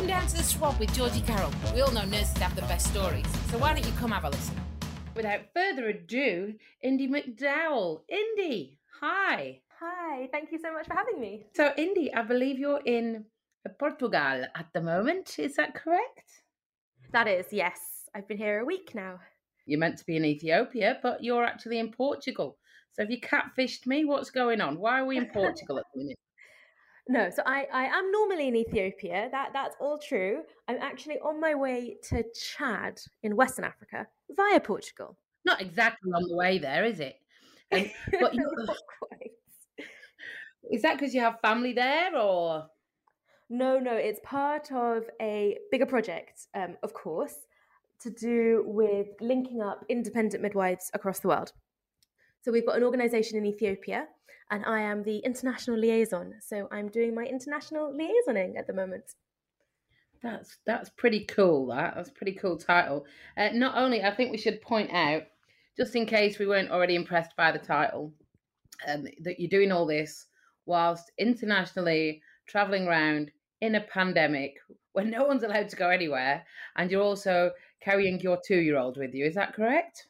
[0.00, 1.52] Welcome down to the swab with Georgie Carroll.
[1.74, 4.30] We all know nurses have the best stories, so why don't you come have a
[4.30, 4.58] listen?
[5.14, 8.00] Without further ado, Indie McDowell.
[8.10, 9.60] Indie, hi.
[9.78, 11.44] Hi, thank you so much for having me.
[11.54, 13.26] So, Indie, I believe you're in
[13.68, 15.38] uh, Portugal at the moment.
[15.38, 16.44] Is that correct?
[17.12, 18.08] That is, yes.
[18.14, 19.20] I've been here a week now.
[19.66, 22.56] You're meant to be in Ethiopia, but you're actually in Portugal.
[22.92, 24.06] So, have you catfished me?
[24.06, 24.78] What's going on?
[24.78, 26.18] Why are we in Portugal at the minute?
[27.08, 29.28] No, so I, I am normally in Ethiopia.
[29.30, 30.42] That that's all true.
[30.68, 35.16] I'm actually on my way to Chad in Western Africa via Portugal.
[35.44, 37.16] Not exactly on the way there, is it?
[37.72, 38.50] Um, but you,
[40.70, 42.66] is that because you have family there, or
[43.48, 47.34] No, no, it's part of a bigger project, um, of course,
[48.02, 51.52] to do with linking up independent midwives across the world.
[52.42, 54.06] So we've got an organisation in Ethiopia,
[54.50, 56.34] and I am the international liaison.
[56.40, 59.04] So I'm doing my international liaisoning at the moment.
[60.22, 61.66] That's that's pretty cool.
[61.68, 63.06] That that's pretty cool title.
[63.36, 65.22] Uh, not only, I think we should point out,
[65.76, 68.12] just in case we weren't already impressed by the title,
[68.86, 70.26] um, that you're doing all this
[70.66, 74.56] whilst internationally traveling around in a pandemic
[74.92, 76.44] when no one's allowed to go anywhere,
[76.76, 79.24] and you're also carrying your two-year-old with you.
[79.24, 80.08] Is that correct?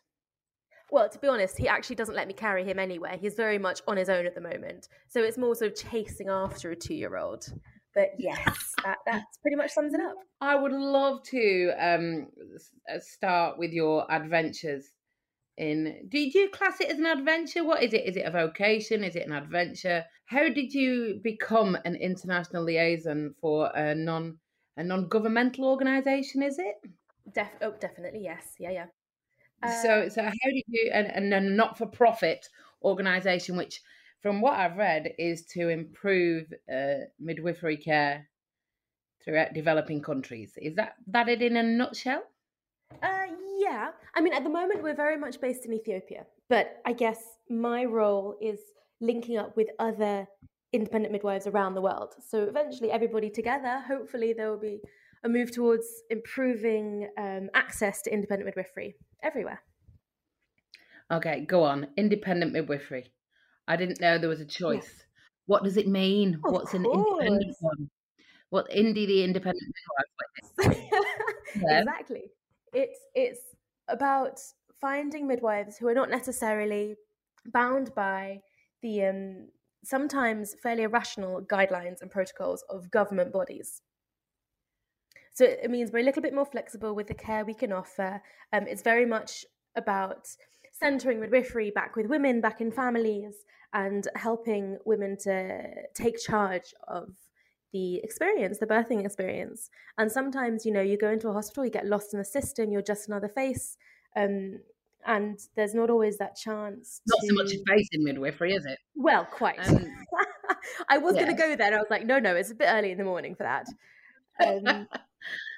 [0.91, 3.17] Well, to be honest, he actually doesn't let me carry him anywhere.
[3.17, 4.89] He's very much on his own at the moment.
[5.09, 7.47] So it's more sort of chasing after a two year old.
[7.95, 10.17] But yes, that, that pretty much sums it up.
[10.41, 12.29] I would love to um,
[12.93, 14.87] uh, start with your adventures.
[15.57, 17.65] In do you class it as an adventure?
[17.65, 18.07] What is it?
[18.07, 19.05] Is it a vocation?
[19.05, 20.05] Is it an adventure?
[20.25, 24.39] How did you become an international liaison for a non
[24.79, 26.43] a non governmental organisation?
[26.43, 26.77] Is it
[27.35, 28.55] Def- oh, definitely, yes.
[28.59, 28.87] Yeah, yeah.
[29.83, 29.91] So?
[29.91, 32.49] Uh, So how do you and, and a not for profit
[32.83, 33.81] organisation, which
[34.21, 38.29] from what I've read is to improve uh, midwifery care
[39.25, 40.53] throughout developing countries.
[40.57, 42.23] Is that that it in a nutshell?
[43.03, 43.27] Uh,
[43.59, 43.91] yeah.
[44.15, 47.85] I mean, at the moment, we're very much based in Ethiopia, but I guess my
[47.85, 48.59] role is
[49.01, 50.27] linking up with other
[50.73, 52.15] independent midwives around the world.
[52.27, 54.81] So eventually, everybody together, hopefully, there will be
[55.23, 59.63] a move towards improving um, access to independent midwifery everywhere.
[61.11, 61.89] Okay, go on.
[61.97, 63.13] Independent midwifery.
[63.67, 65.05] I didn't know there was a choice.
[65.47, 66.45] What does it mean?
[66.45, 67.57] Of What's an independent course.
[67.61, 67.91] one?
[68.51, 69.73] What indie the independent
[70.59, 70.85] midwife?
[71.63, 71.81] Yeah.
[71.81, 72.31] exactly.
[72.73, 73.41] It's it's
[73.89, 74.41] about
[74.81, 76.97] finding midwives who are not necessarily
[77.47, 78.43] bound by
[78.83, 79.49] the um,
[79.85, 83.83] sometimes fairly irrational guidelines and protocols of government bodies.
[85.33, 88.23] So it means we're a little bit more flexible with the care we can offer.
[88.53, 89.45] Um, it's very much
[89.77, 90.29] about
[90.73, 93.35] centering midwifery back with women, back in families,
[93.73, 95.63] and helping women to
[95.95, 97.11] take charge of
[97.73, 99.71] the experience, the birthing experience.
[99.97, 102.73] And sometimes, you know, you go into a hospital, you get lost in the system,
[102.73, 103.77] you're just another face.
[104.17, 104.59] Um,
[105.07, 107.01] and there's not always that chance.
[107.07, 107.27] Not to...
[107.29, 108.79] so much a face in midwifery, is it?
[108.97, 109.67] Well, quite.
[109.69, 109.87] Um,
[110.89, 111.23] I was yeah.
[111.23, 111.69] going to go there.
[111.69, 113.67] And I was like, no, no, it's a bit early in the morning for that.
[114.45, 114.89] Um,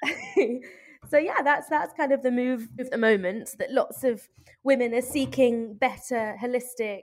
[1.09, 3.49] so yeah, that's that's kind of the move of the moment.
[3.59, 4.29] That lots of
[4.63, 7.01] women are seeking better, holistic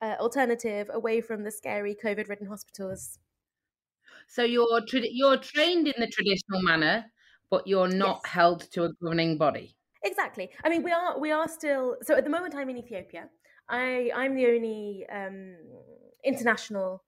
[0.00, 3.18] uh, alternative away from the scary COVID-ridden hospitals.
[4.26, 7.10] So you're trad- you're trained in the traditional manner,
[7.48, 8.26] but you're not Yes.
[8.26, 9.76] held to a governing body.
[10.02, 10.50] Exactly.
[10.62, 11.96] I mean, we are we are still.
[12.02, 13.30] So at the moment, I'm in Ethiopia.
[13.68, 15.56] I I'm the only um,
[16.22, 17.04] international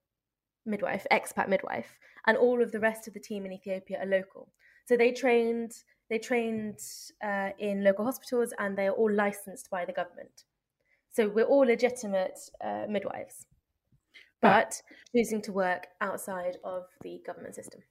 [0.67, 4.53] midwife, expat midwife, and all of the rest of the team in Ethiopia are local.
[4.87, 5.73] So they trained
[6.09, 6.79] they trained
[7.23, 10.45] uh, in local hospitals, and they are all licensed by the government.
[11.11, 13.47] So we're all legitimate uh, midwives,
[14.41, 14.83] but
[15.15, 17.83] choosing to work outside of the government system.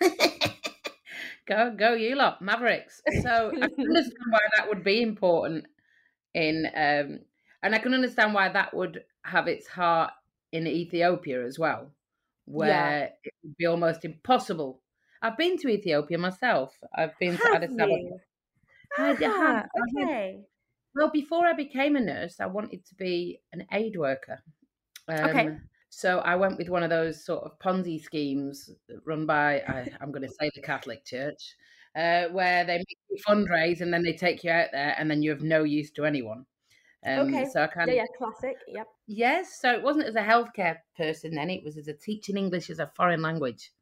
[1.46, 3.02] go go you lot, mavericks.
[3.22, 5.66] So I can understand why that would be important
[6.34, 7.20] in um
[7.62, 10.12] and I can understand why that would have its heart
[10.52, 11.92] in Ethiopia as well,
[12.46, 14.82] where it would be almost impossible.
[15.24, 16.78] I've been to Ethiopia myself.
[16.94, 17.98] I've been to Have Addis Ababa.
[17.98, 18.20] you?
[18.98, 19.56] I d- have.
[19.56, 20.46] Ah, okay.
[20.94, 24.42] Well, before I became a nurse, I wanted to be an aid worker.
[25.08, 25.64] Um, Okay.
[25.90, 28.70] So I went with one of those sort of Ponzi schemes
[29.06, 31.56] run by, I, I'm going to say the Catholic Church,
[31.96, 35.22] uh, where they make you fundraise and then they take you out there and then
[35.22, 36.46] you have no use to anyone.
[37.04, 37.46] Um, Okay.
[37.46, 38.58] So I kind Yeah, of, yeah, classic.
[38.68, 38.88] Yep.
[39.06, 39.60] yes.
[39.60, 42.78] So it wasn't as a healthcare person then, it was as a teaching English as
[42.78, 43.72] a foreign language.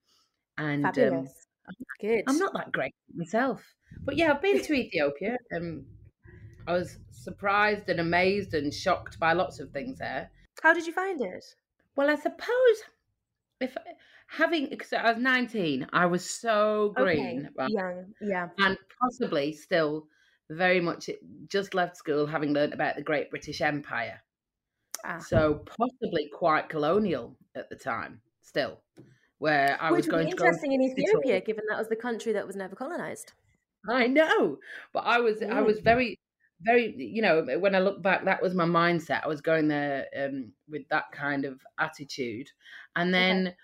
[0.59, 1.29] And um.
[2.01, 2.25] Good.
[2.27, 3.63] I'm not that great myself.
[4.05, 5.37] But yeah, I've been to Ethiopia.
[5.55, 5.87] Um,
[6.67, 10.31] I was surprised and amazed and shocked by lots of things there.
[10.63, 11.45] How did you find it?
[11.97, 12.83] Well, I suppose
[13.61, 13.77] if
[14.27, 17.71] having because I was 19, I was so green, Okay, right?
[17.71, 18.49] young, yeah.
[18.59, 20.07] And possibly still
[20.51, 21.09] very much
[21.49, 24.21] just left school having learnt about the Great British Empire.
[25.05, 25.19] Ah.
[25.19, 28.81] So possibly quite colonial at the time, still,
[29.43, 31.87] where I was Which would going be to go interesting in Ethiopia, given that was
[31.87, 33.33] the country that was never colonized.
[33.89, 34.59] I know,
[34.93, 35.63] but I was I Mm.
[35.63, 36.19] was very
[36.61, 39.25] very you know when I look back, that was my mindset.
[39.25, 42.51] I was going there um, with that kind of attitude,
[42.97, 43.35] and Okay.
[43.35, 43.57] then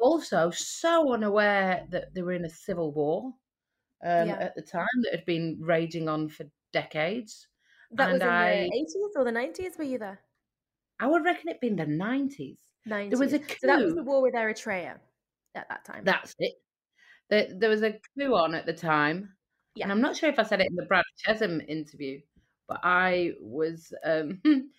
[0.00, 3.34] also so unaware that they were in a civil war
[4.04, 4.40] um, Yeah.
[4.40, 7.48] at the time that had been raging on for decades,
[7.92, 10.24] That was in I the 80s or the 90s, were you there?
[10.98, 12.72] I would reckon it'd been the nineties.
[12.74, 12.74] 90s.
[13.10, 13.34] There was 90s.
[13.34, 15.00] a So that was the war with Eritrea
[15.54, 16.04] at that time.
[16.04, 16.54] That's it.
[17.30, 19.34] There, there was a coup on at the time,
[19.74, 19.84] Yeah.
[19.84, 22.20] and I'm not sure if I said it in the Brad Chesham interview,
[22.68, 24.40] but I was um,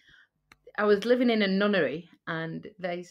[0.78, 3.06] I was living in a nunnery, and they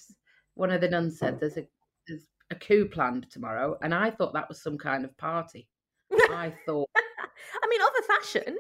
[0.55, 1.67] one of the nuns said there's a
[2.09, 5.69] there's a coup planned tomorrow, and I thought that was some kind of party.
[6.13, 8.59] I thought I mean, of a fashion.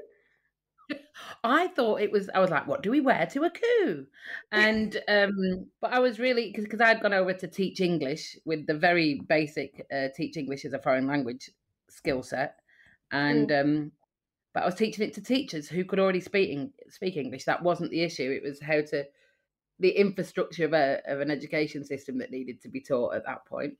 [1.45, 2.31] I thought it was.
[2.35, 4.07] I was like, "What do we wear to a coup?"
[4.51, 8.75] And um, but I was really because I'd gone over to teach English with the
[8.75, 11.51] very basic uh, teach English as a foreign language
[11.89, 12.61] skill set,
[13.11, 13.93] and um,
[14.55, 17.45] but I was teaching it to teachers who could already speak speak English.
[17.45, 18.31] That wasn't the issue.
[18.31, 19.05] It was how to
[19.79, 23.45] the infrastructure of a of an education system that needed to be taught at that
[23.47, 23.75] point.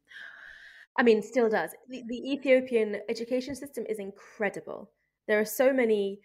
[0.99, 1.71] I mean, still does.
[1.89, 4.91] The, the Ethiopian education system is incredible.
[5.27, 6.21] There are so many.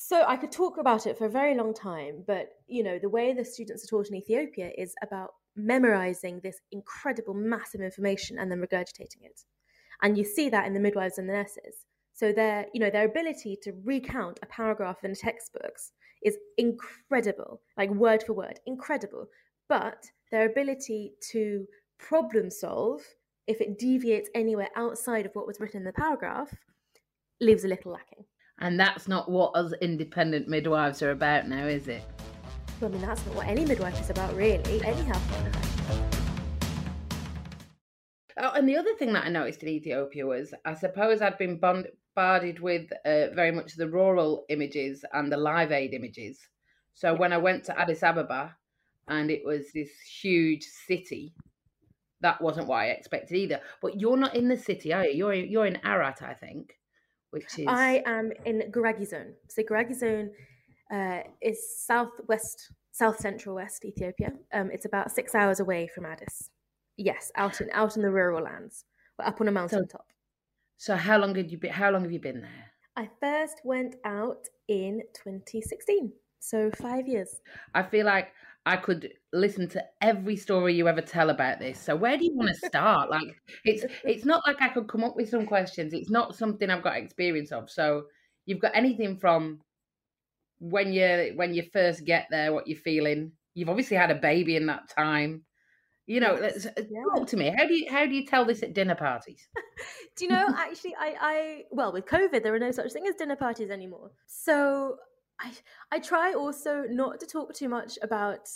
[0.00, 3.08] So I could talk about it for a very long time, but you know, the
[3.08, 8.48] way the students are taught in Ethiopia is about memorizing this incredible, massive information and
[8.48, 9.40] then regurgitating it.
[10.00, 11.84] And you see that in the midwives and the nurses.
[12.12, 15.90] So their, you know, their ability to recount a paragraph in textbooks
[16.22, 19.26] is incredible, like word for word, incredible.
[19.68, 21.66] But their ability to
[21.98, 23.02] problem solve
[23.48, 26.54] if it deviates anywhere outside of what was written in the paragraph
[27.40, 28.27] leaves a little lacking.
[28.60, 32.02] And that's not what us independent midwives are about now, is it?
[32.80, 34.82] Well, I mean, that's not what any midwife is about, really.
[34.84, 35.68] Any healthcare.
[38.40, 41.58] Oh, and the other thing that I noticed in Ethiopia was, I suppose I'd been
[41.58, 46.38] bombarded with uh, very much the rural images and the Live Aid images.
[46.94, 48.56] So when I went to Addis Ababa,
[49.08, 51.34] and it was this huge city,
[52.20, 53.60] that wasn't what I expected either.
[53.80, 55.16] But you're not in the city, are you?
[55.16, 56.77] You're you're in Arat, I think,
[57.30, 59.34] which is I am in Gurage Zone.
[59.48, 60.30] So Gurage Zone
[60.92, 64.32] uh, is southwest, south central west Ethiopia.
[64.52, 66.50] Um, it's about six hours away from Addis.
[66.96, 68.84] Yes, out in out in the rural lands.
[69.18, 70.06] We're up on a mountaintop.
[70.76, 70.96] so.
[70.96, 71.72] How long had you been?
[71.72, 72.72] How long have you been there?
[72.96, 77.40] I first went out in 2016, so five years.
[77.74, 78.32] I feel like
[78.66, 81.80] I could listen to every story you ever tell about this.
[81.80, 83.10] So where do you want to start?
[83.10, 83.34] Like
[83.64, 85.92] it's it's not like I could come up with some questions.
[85.94, 87.70] It's not something I've got experience of.
[87.70, 88.04] So
[88.46, 89.60] you've got anything from
[90.58, 93.32] when you when you first get there, what you're feeling.
[93.54, 95.44] You've obviously had a baby in that time.
[96.06, 97.02] You know, Yes, uh, yeah.
[97.14, 97.52] talk to me.
[97.56, 99.48] How do you how do you tell this at dinner parties?
[100.16, 103.14] Do you know, actually, I, I, well, with COVID, there are no such thing as
[103.14, 104.10] dinner parties anymore.
[104.26, 104.96] So
[105.40, 105.52] I,
[105.92, 108.48] I try also not to talk too much about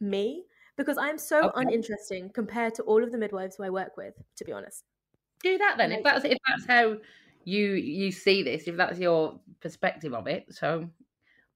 [0.00, 0.46] me
[0.76, 1.62] because I'm so Okay.
[1.62, 4.84] uninteresting compared to all of the midwives who I work with, to be honest.
[5.42, 5.92] Do that then.
[5.92, 6.98] If that's if that's how
[7.44, 10.46] you you see this, if that's your perspective of it.
[10.54, 10.88] So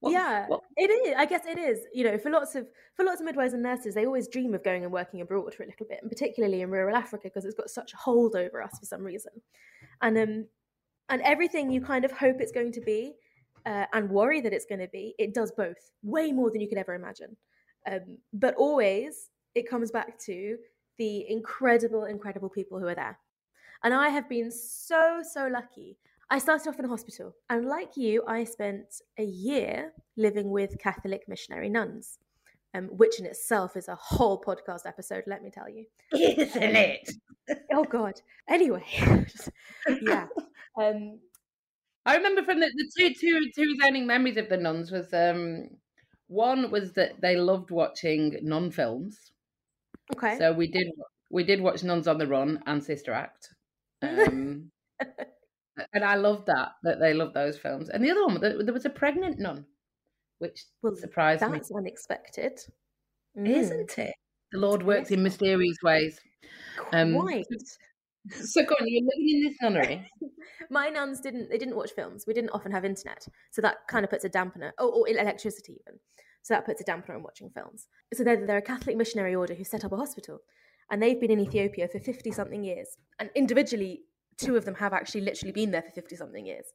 [0.01, 1.15] what- yeah, what- it is.
[1.17, 1.87] I guess it is.
[1.95, 4.63] You know, for lots of for lots of midwives and nurses, they always dream of
[4.63, 7.55] going and working abroad for a little bit, and particularly in rural Africa because it's
[7.55, 9.33] got such a hold over us for some reason.
[10.03, 10.47] And um,
[11.09, 13.15] and everything you kind of hope it's going to be,
[13.67, 16.69] uh, and worry that it's going to be, it does both way more than you
[16.69, 17.37] could ever imagine.
[17.91, 20.57] Um, but always it comes back to
[20.99, 23.19] the incredible, incredible people who are there.
[23.83, 25.99] And I have been so, so lucky.
[26.31, 28.87] I started off in a hospital, and like you, I spent
[29.19, 32.19] a year living with Catholic missionary nuns,
[32.75, 35.85] um, which in itself is a whole podcast episode, let me tell you.
[36.13, 37.11] isn't it?
[37.73, 38.21] Oh, God.
[38.49, 38.85] Anyway,
[40.03, 40.27] yeah.
[40.77, 41.21] Um,
[42.07, 45.69] I remember from the, the two two two resounding memories of the nuns was um
[46.29, 49.33] one was that they loved watching nun films.
[50.17, 50.39] okay.
[50.39, 50.89] So we did
[51.31, 53.49] we did watch Nuns on the Run and Sister Act.
[54.03, 54.71] Um,
[55.01, 57.89] and I loved that that they loved those films.
[57.89, 59.65] And the other one there, was a pregnant nun,
[60.39, 62.61] which Well, surprised me, That's unexpected.
[63.37, 64.15] Mm, isn't it?
[64.53, 66.21] The Lord works in mysterious ways.
[66.93, 67.47] Um, Quite.
[68.31, 70.11] So go on, you're living in this nunnery.
[70.75, 71.51] My nuns didn't.
[71.51, 72.25] They didn't watch films.
[72.27, 74.73] We didn't often have internet, so that kind of puts a dampener.
[74.77, 76.01] Oh, or electricity even.
[76.43, 77.87] So that puts a dampener on watching films.
[78.13, 80.41] So they're, they're a Catholic missionary order who set up a hospital,
[80.91, 82.89] and they've been in Ethiopia for 50 something years.
[83.21, 84.03] And individually,
[84.37, 86.67] two of them have actually literally been there for 50 something years.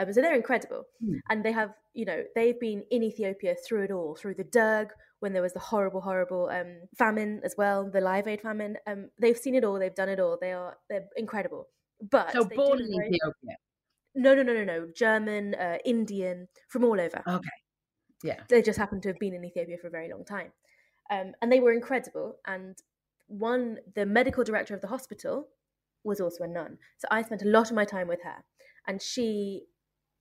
[0.00, 0.82] Um, so they're incredible.
[1.00, 1.18] Hmm.
[1.30, 4.88] And they have, you know, they've been in Ethiopia through it all, through the Derg,
[5.20, 8.76] when there was the horrible, horrible um, famine as well, the Live Aid famine.
[8.86, 10.36] Um, they've seen it all, they've done it all.
[10.40, 11.68] They are, they're incredible.
[12.10, 13.56] But So born in Ethiopia.
[14.14, 14.88] No, no, no, no, no.
[14.94, 17.22] German, uh, Indian, from all over.
[17.26, 17.48] Okay.
[18.22, 18.40] Yeah.
[18.48, 20.52] They just happened to have been in Ethiopia for a very long time.
[21.10, 22.36] Um, and they were incredible.
[22.46, 22.76] And
[23.26, 25.48] one, the medical director of the hospital
[26.04, 26.78] was also a nun.
[26.98, 28.44] So I spent a lot of my time with her.
[28.86, 29.64] And she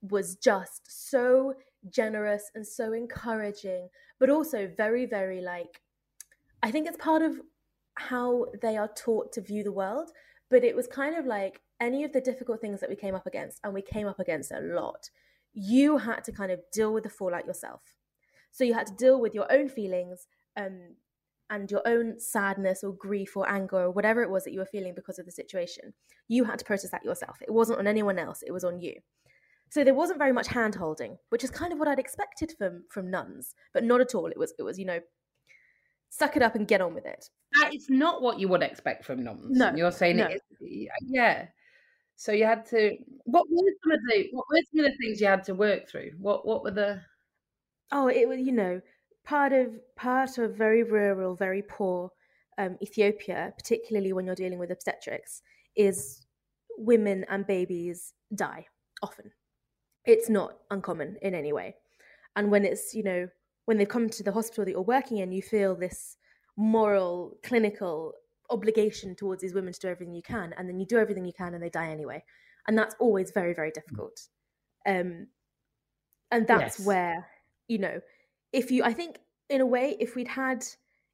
[0.01, 1.53] was just so
[1.89, 5.81] generous and so encouraging, but also very, very like,
[6.61, 7.39] I think it's part of
[7.95, 10.09] how they are taught to view the world.
[10.49, 13.27] But it was kind of like any of the difficult things that we came up
[13.27, 15.09] against, and we came up against a lot,
[15.53, 17.81] you had to kind of deal with the fallout yourself.
[18.51, 20.95] So you had to deal with your own feelings um,
[21.49, 24.65] and your own sadness or grief or anger or whatever it was that you were
[24.65, 25.93] feeling because of the situation.
[26.27, 27.37] You had to process that yourself.
[27.41, 28.95] It wasn't on anyone else, it was on you.
[29.69, 32.83] So there wasn't very much hand holding, which is kind of what I'd expected from
[32.89, 34.27] from nuns, but not at all.
[34.27, 34.99] It was it was, you know,
[36.09, 37.27] suck it up and get on with it.
[37.59, 39.57] That is not what you would expect from nuns.
[39.57, 40.25] No, You're saying no.
[40.25, 41.47] it is, yeah.
[42.15, 42.98] So you had to.
[43.25, 45.89] What were some of the What were some of the things you had to work
[45.89, 46.12] through?
[46.20, 47.01] What What were the?
[47.91, 48.82] Oh, it was you know
[49.25, 52.12] part of part of very rural, very poor
[52.58, 55.41] um, Ethiopia, particularly when you're dealing with obstetrics,
[55.75, 56.25] is
[56.77, 58.67] women and babies die
[59.01, 59.32] often.
[60.05, 61.75] It's not uncommon in any way,
[62.36, 63.27] and when it's you know
[63.65, 66.17] when they come to the hospital that you're working in, you feel this
[66.58, 68.13] moral, clinical
[68.53, 71.33] obligation towards these women to do everything you can, and then you do everything you
[71.33, 72.24] can, and they die anyway,
[72.67, 74.22] and that's always very very difficult.
[74.88, 75.27] Um,
[76.31, 76.79] and that's Yes.
[76.79, 77.27] where
[77.67, 78.01] you know
[78.51, 79.19] if you i think
[79.50, 80.65] in a way if we'd had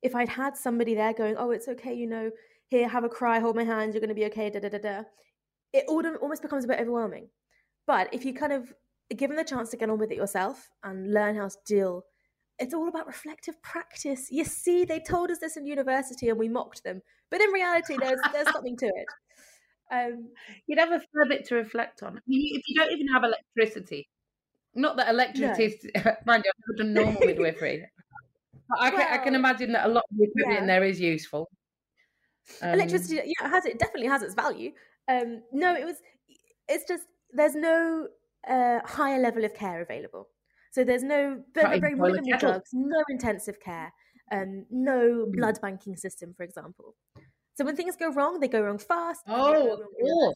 [0.01, 2.31] if i'd had somebody there going oh it's okay you know
[2.67, 4.77] here have a cry hold my hand you're going to be okay da da da
[4.77, 5.03] da
[5.73, 7.29] it al- almost becomes a bit overwhelming.
[7.85, 8.73] But if you kind of
[9.15, 12.03] given the chance to get on with it yourself and learn how to deal
[12.59, 14.27] it's all about reflective practice.
[14.29, 17.97] You see they told us this in university and we mocked them but in reality
[17.97, 19.07] there's there's something to it
[19.91, 20.29] um
[20.67, 22.17] You'd have a fair bit to reflect on.
[22.17, 24.07] I mean, if you don't even have electricity,
[24.75, 25.85] not that electricity is,
[26.25, 27.85] mind you, I've never done normal midwifery.
[28.69, 30.99] But I, can, I can imagine that a lot of the equipment in there is
[31.01, 31.49] useful.
[32.61, 34.71] Um, electricity yeah it has it definitely has its value
[35.07, 35.97] um no it was
[36.67, 38.07] it's just there's no
[38.47, 40.29] uh higher level of care available
[40.71, 43.93] so there's no very, very minimal drugs no intensive care
[44.31, 45.31] um no Mm.
[45.37, 46.95] blood banking system for example
[47.55, 50.35] so when things go wrong they go wrong fast Oh, of course.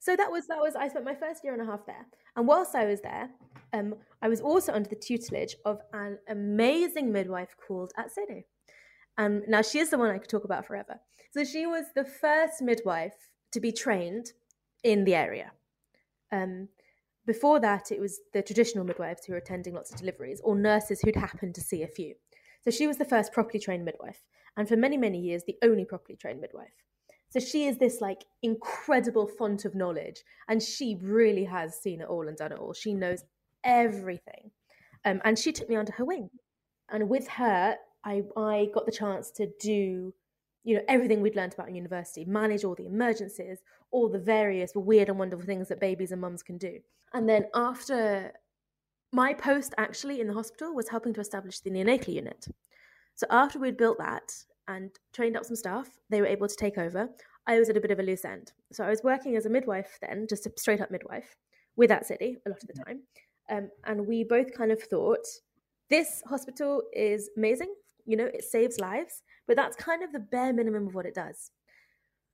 [0.00, 2.46] so that was that was i spent my first year and a half there and
[2.46, 3.30] whilst i was there
[3.72, 8.44] um i was also under the tutelage of an amazing midwife called atsede
[9.16, 10.98] um, now she is the one I could talk about forever.
[11.30, 13.14] So she was the first midwife
[13.52, 14.32] to be trained
[14.82, 15.52] in the area.
[16.32, 16.68] Um,
[17.24, 21.00] before that, it was the traditional midwives who were attending lots of deliveries or nurses
[21.00, 22.16] who'd happened to see a few.
[22.64, 24.22] So she was the first properly trained midwife,
[24.56, 26.72] and for many, many years, the only properly trained midwife.
[27.28, 32.08] So she is this like incredible font of knowledge, and she really has seen it
[32.08, 32.72] all and done it all.
[32.72, 33.24] She knows
[33.64, 34.50] everything,
[35.04, 36.30] um, and she took me under her wing.
[36.90, 40.14] And with her, I I got the chance to do,
[40.62, 43.58] you know, everything we'd learned about in university, manage all the emergencies,
[43.90, 46.78] all the various weird and wonderful things that babies and mums can do.
[47.12, 48.32] And then after
[49.14, 52.46] my post actually in the hospital was helping to establish the neonatal unit.
[53.14, 54.34] So after we'd built that
[54.66, 57.08] and trained up some staff, they were able to take over.
[57.46, 58.52] I was at a bit of a loose end.
[58.72, 61.36] So I was working as a midwife then, just a straight up midwife
[61.76, 63.02] with Atsede a lot of the time.
[63.50, 65.26] Um, and we both kind of thought
[65.90, 67.72] this hospital is amazing,
[68.06, 71.14] you know, it saves lives, but that's kind of the bare minimum of what it
[71.14, 71.52] does.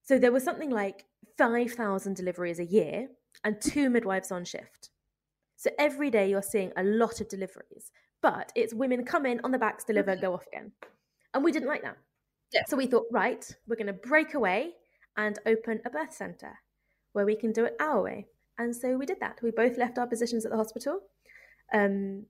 [0.02, 1.04] So there was something like
[1.36, 3.08] 5,000 deliveries a year
[3.44, 4.90] and two midwives on shift.
[5.60, 7.90] So every day you're seeing a lot of deliveries,
[8.22, 10.72] but it's women come in on the backs, deliver, go off again.
[11.34, 11.98] And we didn't like that.
[12.50, 12.62] Yeah.
[12.66, 14.70] So we thought, right, we're going to break away
[15.18, 16.54] and open a birth centre
[17.12, 18.26] where we can do it our way.
[18.56, 19.40] And so we did that.
[19.42, 21.00] We both left our positions at the hospital.
[21.74, 22.24] Um,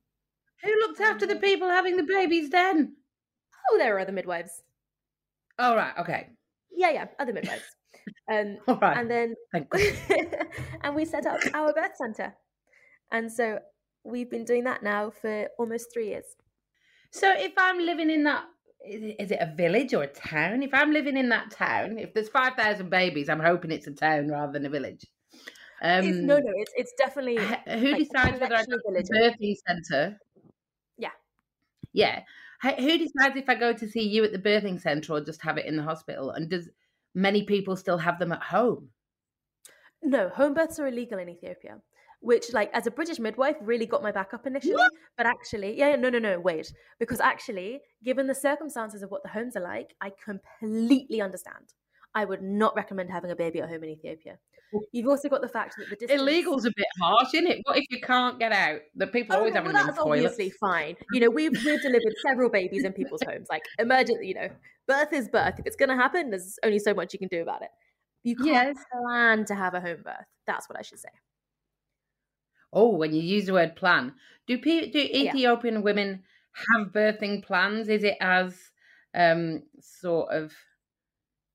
[0.64, 2.96] Who looked after the people having the babies then?
[3.70, 4.64] oh, there are other midwives.
[5.56, 5.92] Oh, right.
[6.00, 6.30] Okay.
[6.72, 7.62] Yeah, yeah, other midwives.
[8.32, 8.96] Um, All right.
[8.96, 9.34] and then
[10.82, 12.34] and we set up our birth center
[13.10, 13.60] and so
[14.04, 16.36] we've been doing that now for almost three years
[17.12, 18.44] So if I'm living in that,
[18.84, 20.62] is it, a village or a town?
[20.62, 24.28] If I'm living in that town, if there's 5,000 babies, I'm hoping it's a town
[24.28, 25.04] rather than a village.
[25.82, 29.02] Um, it's, no no it's, it's definitely who like, decides whether I go to the
[29.02, 30.18] birthing centre?
[30.96, 31.10] Yeah.
[31.92, 32.24] Yeah.
[32.62, 35.56] Who decides if I go to see you at the birthing centre or just have
[35.56, 36.30] it in the hospital?
[36.30, 36.68] And does
[37.14, 38.90] many people still have them at home?
[40.02, 41.80] No, home births are illegal in Ethiopia.
[42.20, 44.74] Which, like, as a British midwife, really got my back up initially.
[44.74, 44.92] What?
[45.16, 46.72] But actually, yeah, no, no, no, wait.
[46.98, 51.72] Because actually, given the circumstances of what the homes are like, I completely understand.
[52.14, 54.38] I would not recommend having a baby at home in Ethiopia.
[54.92, 56.20] You've also got the fact that the distance...
[56.20, 57.60] illegal's a bit harsh, isn't it?
[57.64, 58.80] What if you can't get out?
[58.94, 60.96] The people Oh, always well, having well, that's obviously fine.
[61.12, 63.46] You know, we've we've delivered several babies in people's homes.
[63.50, 64.48] Like emergent, you know,
[64.86, 65.58] birth is birth.
[65.58, 67.70] If it's going to happen, there's only so much you can do about it.
[68.22, 68.76] You can't Yes.
[68.92, 70.26] plan to have a home birth.
[70.46, 71.08] That's what I should say.
[72.72, 74.14] Oh, when you use the word plan,
[74.46, 77.88] do do Ethiopian women have birthing plans?
[77.88, 78.70] Is it as
[79.14, 80.52] um sort of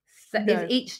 [0.06, 0.54] se- No.
[0.54, 1.00] is each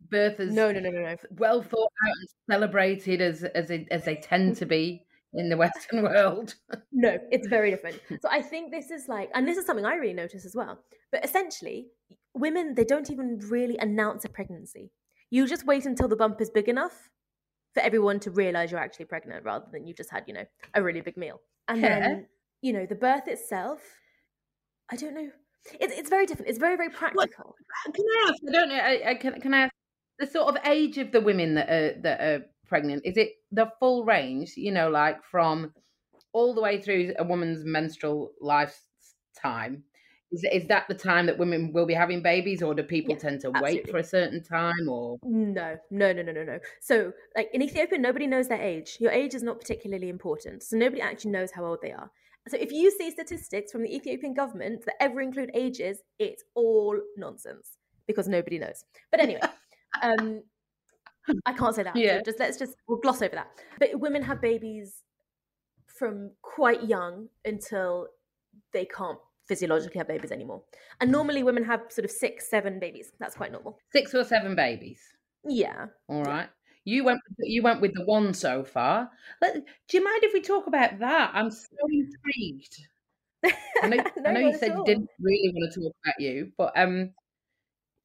[0.00, 1.16] birth as No, no, no, no, no.
[1.30, 5.56] well thought out and celebrated as as they, as they tend to be in the
[5.56, 6.54] Western world?
[6.90, 8.00] No, it's very different.
[8.22, 10.82] So I think this is like, and this is something I really notice as well.
[11.12, 11.88] But essentially,
[12.34, 14.90] women they don't even really announce a pregnancy.
[15.30, 17.10] You just wait until the bump is big enough
[17.74, 20.44] for everyone to realize you're actually pregnant, rather than you've just had, you know,
[20.74, 21.40] a really big meal.
[21.68, 22.00] And Yeah.
[22.00, 22.26] then,
[22.62, 23.80] you know, the birth itself.
[24.90, 25.30] I don't know.
[25.80, 26.48] It's it's very different.
[26.48, 27.54] It's very very practical.
[27.84, 28.42] Can I ask?
[28.48, 28.76] I don't know.
[28.76, 29.72] I, I can can I ask
[30.18, 33.02] the sort of age of the women that are that are pregnant?
[33.04, 34.54] Is it the full range?
[34.56, 35.74] You know, like from
[36.32, 39.84] all the way through a woman's menstrual lifetime.
[40.30, 43.20] Is is that the time that women will be having babies, or do people Yeah,
[43.20, 44.88] tend to wait for a certain time?
[44.88, 46.58] Or No, no, no, no, no, no.
[46.80, 48.98] So, like in Ethiopia, nobody knows their age.
[49.00, 50.62] Your age is not particularly important.
[50.62, 52.10] So, nobody actually knows how old they are.
[52.48, 56.98] So, if you see statistics from the Ethiopian government that ever include ages, it's all
[57.16, 58.84] nonsense because nobody knows.
[59.10, 59.40] But anyway,
[60.02, 60.42] um,
[61.46, 61.94] I can't say that.
[61.94, 62.20] so Yeah.
[62.22, 63.48] just let's just we'll gloss over that.
[63.78, 65.04] But women have babies
[65.86, 68.08] from quite young until
[68.72, 69.18] they can't
[69.48, 70.62] physiologically have babies anymore.
[71.00, 73.12] And normally, women have sort of six, seven babies.
[73.18, 73.78] That's quite normal.
[73.92, 75.00] six or seven babies?
[75.44, 75.86] Yeah.
[76.08, 76.48] All right.
[76.84, 77.20] You went.
[77.38, 79.10] You went with the one so far.
[79.42, 81.30] Let, do you mind if we talk about that?
[81.34, 82.76] I'm so intrigued.
[83.82, 86.72] I know, I know you said you didn't really want to talk about you, but
[86.76, 87.10] um,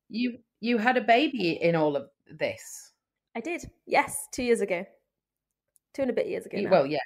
[0.09, 2.91] you you had a baby in all of this.
[3.35, 3.63] I did.
[3.87, 4.85] Yes, two years ago.
[5.93, 6.59] Two and a bit years ago.
[6.59, 6.69] Now.
[6.69, 6.99] Well, yeah,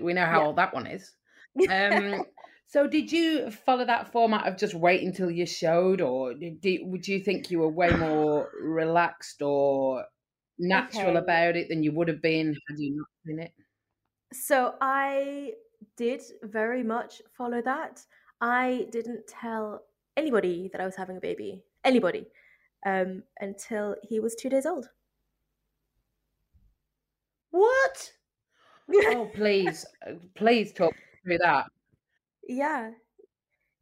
[0.00, 0.46] we know how Yeah.
[0.46, 1.14] old that one is.
[1.70, 2.24] Um,
[2.66, 6.80] so did you follow that format of just wait until you showed, or did, did,
[6.84, 10.06] would you think you were way more relaxed or
[10.58, 11.18] natural Okay.
[11.18, 13.52] about it than you would have been had you not been it?
[14.32, 15.54] so I
[15.96, 18.04] did very much follow that.
[18.40, 22.30] I didn't tell anybody that I was having a baby, anybody,
[22.84, 24.90] um, until he was two days old.
[27.50, 28.18] What?
[29.04, 31.66] Oh, please, uh, please talk through that.
[32.48, 32.90] Yeah.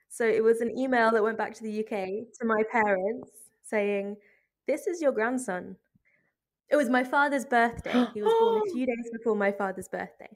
[0.08, 3.30] So it was an email that went back to the UK to my parents
[3.62, 4.16] saying,
[4.66, 5.76] This is your grandson.
[6.70, 8.06] It was my father's birthday.
[8.14, 10.28] He was born a few days before my father's birthday.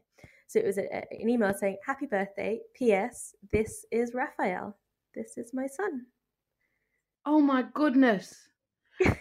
[0.48, 2.60] So it was a, an email saying, Happy birthday.
[2.74, 3.34] P.S.
[3.52, 4.76] This is Raphael.
[5.14, 6.06] This is my son.
[7.24, 8.48] Oh my goodness.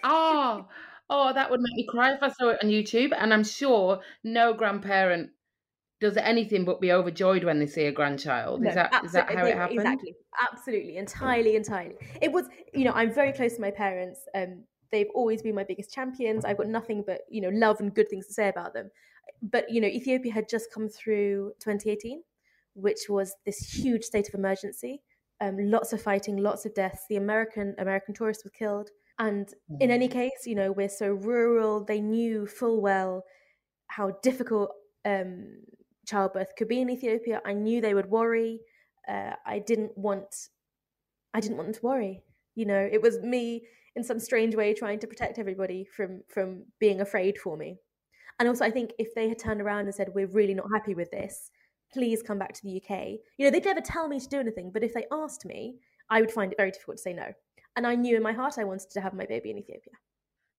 [0.03, 0.67] Oh,
[1.09, 3.11] oh, that would make me cry if I saw it on YouTube.
[3.17, 5.31] And I'm sure no grandparent
[6.01, 8.61] does anything but be overjoyed when they see a grandchild.
[8.61, 9.79] No, is that is that how it happened?
[9.79, 10.15] Exactly.
[10.51, 10.97] Absolutely.
[10.97, 11.95] Entirely, entirely.
[12.21, 14.19] It was, you know, I'm very close to my parents.
[14.35, 16.43] Um, they've always been my biggest champions.
[16.43, 18.91] I've got nothing but, you know, love and good things to say about them.
[19.41, 22.21] But, you know, Ethiopia had just come through 2018,
[22.73, 25.01] which was this huge state of emergency.
[25.41, 27.05] Um, lots of fighting, lots of deaths.
[27.09, 28.89] The American American tourist was killed.
[29.17, 29.47] And
[29.79, 31.85] in any case, you know, we're so rural.
[31.85, 33.23] They knew full well
[33.87, 34.71] how difficult
[35.05, 35.45] um,
[36.05, 37.41] childbirth could be in Ethiopia.
[37.45, 38.61] I knew they would worry.
[39.07, 40.49] Uh, I didn't want,
[41.33, 42.23] I didn't want them to worry.
[42.55, 46.65] You know, it was me in some strange way trying to protect everybody from from
[46.79, 47.77] being afraid for me.
[48.39, 50.95] And also, I think if they had turned around and said, "We're really not happy
[50.95, 51.51] with this,"
[51.93, 53.19] please come back to the UK.
[53.37, 56.21] You know, they'd never tell me to do anything, but if they asked me, I
[56.21, 57.33] would find it very difficult to say no.
[57.75, 59.93] And I knew in my heart I wanted to have my baby in Ethiopia.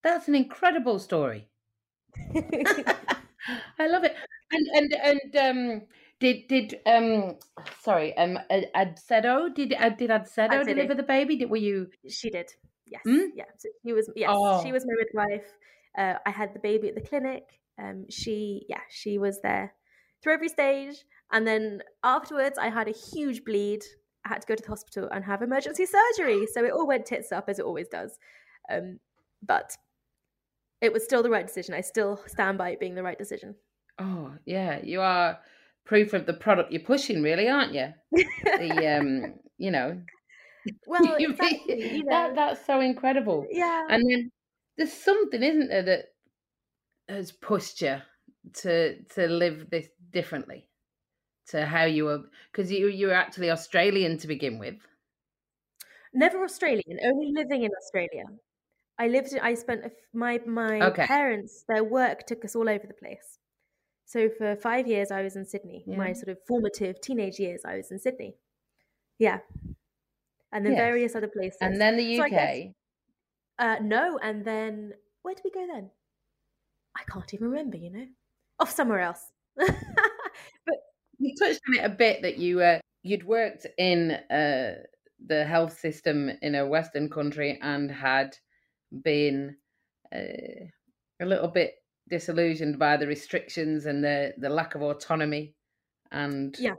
[0.03, 1.49] That's an incredible story.
[3.79, 4.15] I love it.
[4.53, 5.83] And and and um
[6.21, 7.37] did did um
[7.81, 10.65] sorry um Ad- Adsedo did uh, did Adsedo Adsedo.
[10.67, 11.37] deliver the baby?
[11.37, 12.51] Did were you She did.
[12.87, 13.03] Yes.
[13.05, 13.31] Hmm?
[13.35, 13.45] Yeah.
[13.59, 14.63] So she was yes, Oh.
[14.65, 15.53] she was my midwife.
[15.99, 17.45] Uh, I had the baby at the clinic.
[17.79, 19.75] Um, she yeah, she was there
[20.23, 21.05] through every stage.
[21.33, 23.83] And then afterwards I had a huge bleed.
[24.25, 26.47] I had to go to the hospital and have emergency surgery.
[26.53, 28.19] So it all went tits up as it always does.
[28.71, 28.99] Um,
[29.43, 29.77] but
[30.81, 31.75] it was still the right decision.
[31.75, 33.55] I still stand by it being the right decision.
[33.99, 35.39] Oh, yeah, you are
[35.85, 37.89] proof of the product you're pushing, really, aren't you?
[38.13, 40.01] the um, you know,
[40.87, 42.11] well, exactly, you know.
[42.11, 43.47] that that's so incredible.
[43.51, 44.31] Yeah, and then
[44.77, 46.05] there's something, isn't there, that
[47.09, 47.99] has pushed you
[48.55, 50.69] to to live this differently
[51.49, 54.77] to how you were because you you were actually Australian to begin with.
[56.13, 58.25] Never Australian, only living in Australia.
[58.99, 59.37] I lived.
[59.41, 61.07] I spent my my okay.
[61.07, 61.65] parents.
[61.69, 63.39] Their work took us all over the place.
[64.07, 65.85] So for five years, I was in Sydney.
[65.87, 65.97] Yeah.
[65.97, 68.37] My sort of formative teenage years, I was in Sydney.
[69.19, 69.39] Yeah,
[70.53, 70.81] and then yes.
[70.81, 71.59] various other places.
[71.61, 72.27] And then the UK.
[72.27, 72.67] So guess,
[73.59, 75.91] uh, no, and then where did we go then?
[76.97, 77.77] I can't even remember.
[77.77, 78.07] You know,
[78.61, 79.33] off somewhere else.
[79.57, 80.77] but
[81.19, 84.75] you touched on it a bit that you uh, you'd worked in uh,
[85.27, 88.37] the health system in a Western country and had
[89.03, 89.57] been
[90.15, 90.65] uh,
[91.21, 91.75] a little bit
[92.09, 95.55] disillusioned by the restrictions and the the lack of autonomy
[96.13, 96.75] and yeah.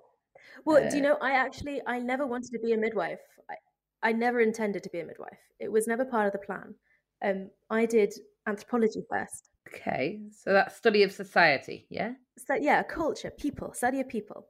[0.65, 3.19] Well uh, do you uh know i actually i never wanted to be a midwife.
[3.49, 5.39] I, I never intended to be a midwife.
[5.59, 6.75] It was never part of the plan.
[7.23, 8.13] Um i did
[8.47, 9.49] anthropology first.
[9.67, 12.13] Okay so that study of society yeah?
[12.37, 14.47] So yeah culture people study of people.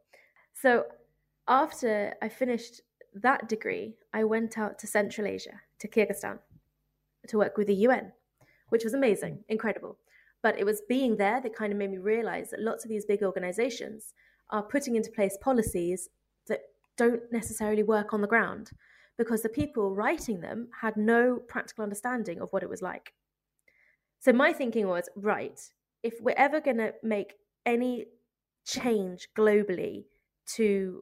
[0.53, 0.85] So
[1.47, 2.81] after i finished
[3.13, 6.37] that degree i went out to central asia to kyrgyzstan
[7.27, 8.11] to work with the UN,
[8.69, 9.97] which was amazing, incredible.
[10.43, 13.05] But it was being there that kind of made me realize that lots of these
[13.05, 14.13] big organizations
[14.49, 16.09] are putting into place policies
[16.47, 16.61] that
[16.97, 18.71] don't necessarily work on the ground
[19.17, 23.13] because the people writing them had no practical understanding of what it was like.
[24.19, 25.59] So my thinking was right,
[26.03, 27.33] if we're ever going to make
[27.65, 28.05] any
[28.65, 30.05] change globally
[30.55, 31.01] to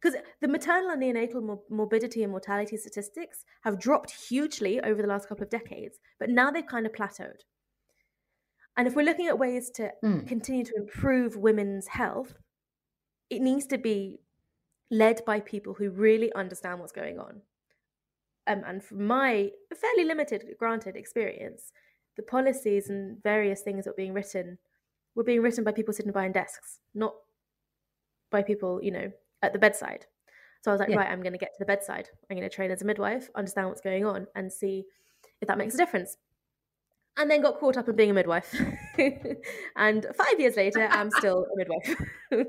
[0.00, 5.28] because the maternal and neonatal morbidity and mortality statistics have dropped hugely over the last
[5.28, 7.42] couple of decades, but now they've kind of plateaued.
[8.76, 10.26] And if we're looking at ways to mm.
[10.28, 12.34] continue to improve women's health,
[13.28, 14.20] it needs to be
[14.90, 17.42] led by people who really understand what's going on.
[18.46, 21.72] Um, and from my fairly limited, granted, experience,
[22.16, 24.58] the policies and various things that were being written
[25.14, 27.14] were being written by people sitting behind desks, not
[28.30, 29.10] by people, you know,
[29.42, 30.06] at the bedside.
[30.62, 30.96] So I was like, yeah.
[30.96, 32.08] right, I'm going to get to the bedside.
[32.30, 34.84] I'm going to train as a midwife, understand what's going on, and see
[35.40, 36.16] if that makes a difference.
[37.16, 38.54] And then got caught up in being a midwife.
[39.76, 42.00] and five years later, I'm still a midwife.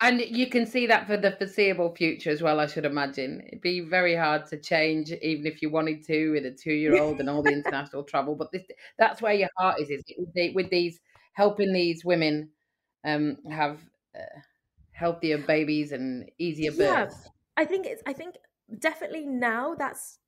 [0.00, 3.42] and you can see that for the foreseeable future as well, I should imagine.
[3.46, 7.00] It'd be very hard to change, even if you wanted to, with a two year
[7.00, 8.34] old and all the international travel.
[8.34, 8.62] But this,
[8.98, 10.54] that's where your heart is, is it?
[10.54, 10.98] with these
[11.34, 12.50] helping these women
[13.04, 13.78] um, have.
[14.16, 14.40] Uh,
[15.00, 17.28] healthier babies and easier yeah, births.
[17.56, 18.34] I think it's I think
[18.78, 20.18] definitely now that's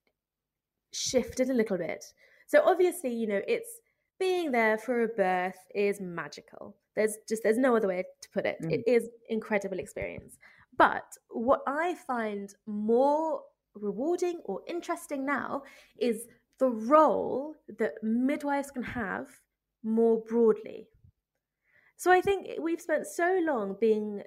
[0.92, 2.04] shifted a little bit.
[2.46, 3.80] So obviously, you know, it's
[4.18, 6.74] being there for a birth is magical.
[6.96, 8.56] There's just there's no other way to put it.
[8.62, 8.72] Mm.
[8.72, 10.38] It is incredible experience.
[10.76, 13.42] But what I find more
[13.74, 15.62] rewarding or interesting now
[15.98, 16.26] is
[16.58, 19.26] the role that midwives can have
[19.82, 20.88] more broadly.
[21.96, 24.22] So I think we've spent so long being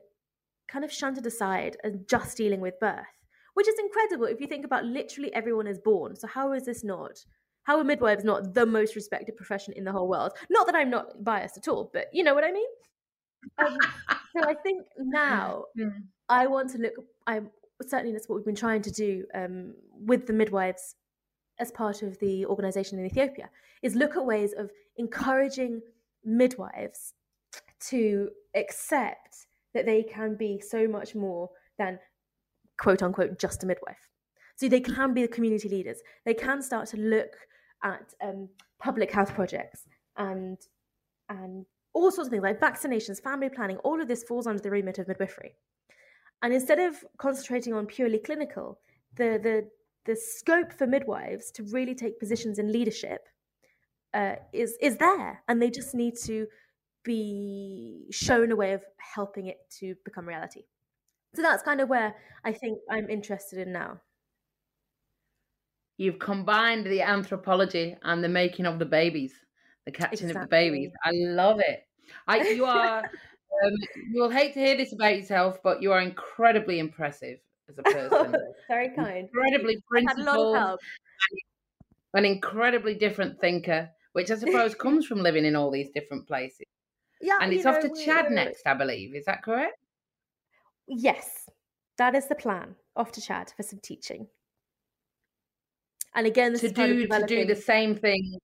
[0.67, 3.06] kind of shunted aside and just dealing with birth,
[3.54, 6.15] which is incredible if you think about literally everyone is born.
[6.15, 7.23] So how is this not?
[7.63, 10.34] How are midwives not the most respected profession in the whole world?
[10.49, 12.67] Not that I'm not biased at all, but you know what I mean.
[13.58, 13.78] Um,
[14.36, 15.91] so I think now mm.
[16.30, 16.93] I want to look.
[17.28, 17.49] I'm
[17.88, 20.95] certainly that's what we've been trying to do um, with the midwives
[21.60, 23.49] as part of the organization in Ethiopia
[23.82, 25.82] is look at ways of encouraging
[26.23, 27.13] midwives
[27.80, 31.99] to accept that they can be so much more than
[32.79, 34.09] quote unquote just a midwife.
[34.55, 35.99] So they can be the community leaders.
[36.25, 37.33] They can start to look
[37.83, 39.83] at um, public health projects
[40.17, 40.57] and
[41.29, 43.77] and all sorts of things like vaccinations, family planning.
[43.77, 45.55] All of this falls under the remit of midwifery.
[46.41, 48.79] And instead of concentrating on purely clinical,
[49.15, 49.69] the the
[50.05, 53.27] the scope for midwives to really take positions in leadership
[54.13, 56.47] uh, is is there, and they just need to
[57.06, 60.63] be shown a way of helping it to become reality.
[61.36, 64.02] So that's kind of where I think I'm interested in now.
[65.98, 69.34] You've combined the anthropology and the making of the babies,
[69.86, 70.36] the catching exactly.
[70.36, 70.91] of the babies.
[71.04, 71.88] I love it.
[72.28, 73.00] I, you are.
[73.00, 73.72] um,
[74.12, 77.38] you will hate to hear this about yourself, but you are incredibly impressive
[77.70, 78.36] as a person.
[78.68, 79.30] Very kind.
[79.34, 80.80] Incredibly principled.
[82.13, 86.65] An incredibly different thinker, which I suppose comes from living in all these different places.
[87.25, 89.15] Yeah, and it's off to Chad next, I believe.
[89.15, 89.79] Is that correct?
[90.88, 91.49] Yes,
[91.97, 92.75] that is the plan.
[92.95, 94.27] Off to Chad for some teaching.
[96.13, 98.38] And again, to do to do the same thing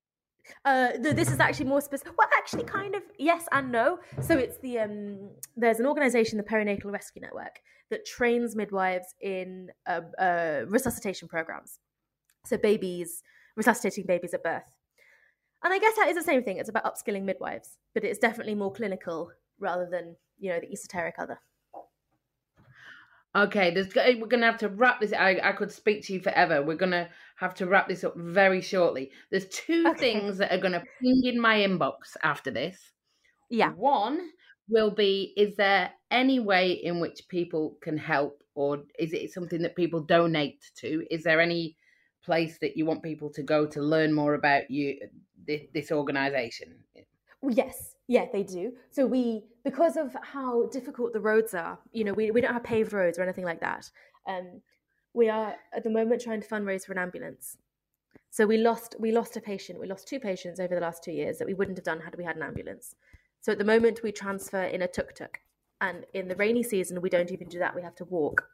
[0.65, 2.17] Uh, no, this is actually more specific.
[2.17, 3.99] Well, actually, kind of yes and no.
[4.21, 9.69] So it's the um, there's an organisation, the Perinatal Rescue Network, that trains midwives in
[9.85, 11.79] uh, uh, resuscitation programs.
[12.45, 13.21] So babies
[13.55, 14.75] resuscitating babies at birth,
[15.63, 16.57] and I guess that is the same thing.
[16.57, 21.15] It's about upskilling midwives, but it's definitely more clinical rather than you know the esoteric
[21.19, 21.39] other.
[23.33, 25.13] Okay, there's, we're going to have to wrap this.
[25.13, 26.61] I, I could speak to you forever.
[26.61, 29.11] We're going to have to wrap this up very shortly.
[29.29, 29.99] There's two Okay.
[29.99, 32.91] things that are going to ping in my inbox after this.
[33.49, 33.71] Yeah.
[33.73, 34.31] One
[34.69, 39.61] will be Is there any way in which people can help, or is it something
[39.61, 41.05] that people donate to?
[41.09, 41.77] Is there any
[42.23, 44.99] place that you want people to go to learn more about you,
[45.45, 46.75] this, this organization?
[47.49, 48.73] Yes, yeah, they do.
[48.91, 52.63] So we, because of how difficult the roads are, you know, we, we don't have
[52.63, 53.89] paved roads or anything like that.
[54.27, 54.61] Um,
[55.13, 57.57] we are at the moment trying to fundraise for an ambulance.
[58.29, 59.79] So we lost we lost a patient.
[59.79, 62.15] We lost two patients over the last two years that we wouldn't have done had
[62.17, 62.95] we had an ambulance.
[63.41, 65.39] So at the moment we transfer in a tuk tuk,
[65.81, 67.75] and in the rainy season we don't even do that.
[67.75, 68.47] We have to walk.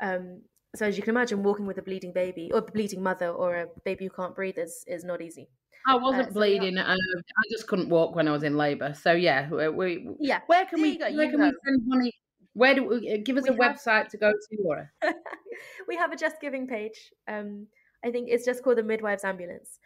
[0.00, 0.42] Um,
[0.74, 3.56] so as you can imagine, walking with a bleeding baby or a bleeding mother or
[3.56, 5.48] a baby who can't breathe is is not easy.
[5.86, 6.78] I wasn't Uh, so bleeding.
[6.78, 8.94] uh, I just couldn't walk when I was in labour.
[8.94, 12.12] So yeah, we, we Yeah, where can we go, where can we send money?
[12.52, 14.90] Where do we uh, give us We a have- website to go to, Laura?
[15.88, 17.12] we have a Just Giving page.
[17.28, 17.66] Um,
[18.04, 19.78] I think it's just called the Midwives Ambulance,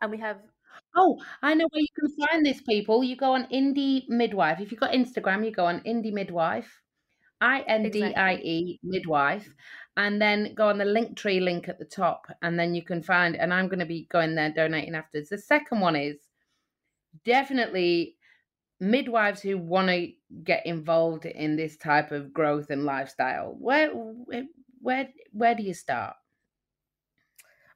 [0.00, 0.38] and we have
[0.94, 2.60] Oh, I know where you can find this.
[2.62, 4.60] People, you go on Indie Midwife.
[4.60, 6.82] If you've got Instagram, you go on Indie Midwife,
[7.40, 9.48] I N D I E Midwife,
[9.96, 13.02] and then go on the link tree link at the top, and then you can
[13.02, 13.36] find.
[13.36, 15.30] And I'm going to be going there donating afterwards.
[15.30, 16.16] The second one is
[17.24, 18.16] definitely
[18.78, 20.12] midwives who want to
[20.44, 23.56] get involved in this type of growth and lifestyle.
[23.58, 26.14] Where where where, do you start?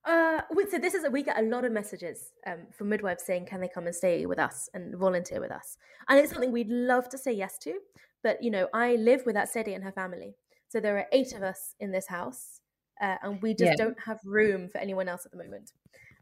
[0.04, 3.61] Uh, so this is we get a lot of messages um, from midwives saying, "Can
[3.61, 5.76] they come and stay with us and volunteer with us?"
[6.09, 7.78] And it's something we'd love to say yes to,
[8.22, 10.37] but you know, I live with Sadie and her family,
[10.70, 12.62] so there are eight of us in this house,
[13.02, 13.76] uh, and we just Yeah.
[13.76, 15.72] don't have room for anyone else at the moment.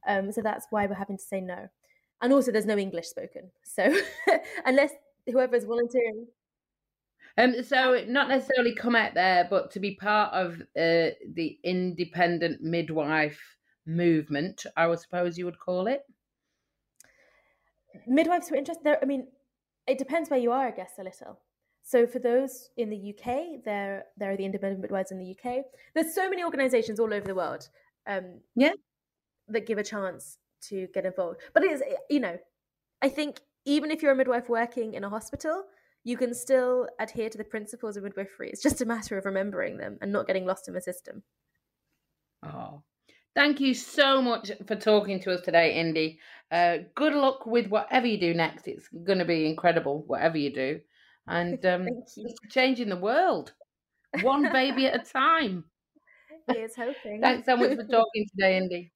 [0.09, 1.69] Um, so that's why we're having to say no.
[2.23, 3.95] And also, there's no English spoken, so
[4.67, 4.93] unless
[5.27, 6.29] whoever is volunteering,
[7.39, 12.61] Um, so not necessarily come out there, but to be part of uh, the independent
[12.63, 13.57] midwife
[13.87, 16.05] movement, I would suppose you would call it.
[18.07, 19.29] midwives who are interested there i mean
[19.87, 21.41] it depends where you are i guess a little
[21.91, 23.25] so for those in the uk
[23.65, 27.27] there there are the independent midwives in the uk there's so many organizations all over
[27.27, 27.69] the world
[28.07, 28.73] um Yeah.
[29.49, 32.37] that give a chance to get involved but it is you know
[33.01, 35.65] i think even if you're a midwife working in a hospital
[36.05, 39.79] you can still adhere to the principles of midwifery it's just a matter of remembering
[39.79, 41.23] them and not getting lost in the system
[42.43, 42.83] Oh,
[43.35, 46.19] thank you so much for talking to us today, Indie.
[46.53, 48.69] Uh, good luck with whatever you do next.
[48.69, 50.81] It's going to be incredible, whatever you do,
[51.29, 53.55] and um, thank you just changing the world
[54.23, 55.65] one baby at a time.
[56.51, 58.91] here's hoping Thanks so much for talking today, Indie.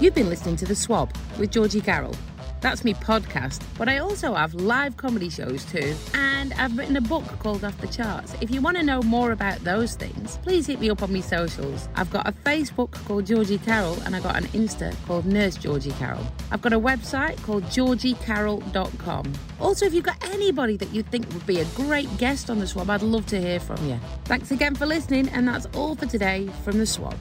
[0.00, 2.14] You've been listening to The Swab with Georgie Carroll.
[2.60, 7.00] That's me podcast, but I also have live comedy shows too, and I've written a
[7.00, 8.34] book called Off the Charts.
[8.40, 11.20] If you want to know more about those things, please hit me up on my
[11.20, 11.88] socials.
[11.94, 15.92] I've got a Facebook called Georgie Carroll, and I've got an Insta called Nurse Georgie
[15.92, 16.26] Carroll.
[16.50, 19.32] I've got a website called georgiecarroll.com.
[19.60, 22.66] Also, if you've got anybody that you think would be a great guest on The
[22.66, 24.00] Swab, I'd love to hear from you.
[24.24, 27.16] Thanks again for listening, and that's all for today from The Swab.